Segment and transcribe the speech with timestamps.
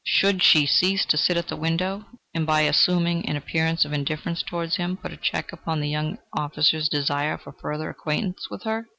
[0.07, 4.41] Should she cease to sit at the window and, by assuming an appearance of indifference
[4.41, 8.89] towards him, put a check upon the young officer's desire for further acquaintance with her?